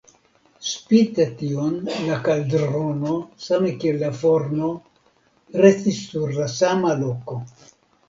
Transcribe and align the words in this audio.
Spite 0.69 1.27
tion 1.41 1.75
la 2.07 2.17
kaldrono, 2.29 3.19
same 3.49 3.75
kiel 3.85 4.03
la 4.07 4.11
forno, 4.25 4.73
restis 5.67 6.05
sur 6.11 6.37
la 6.43 6.53
sama 6.59 7.01
loko. 7.07 7.43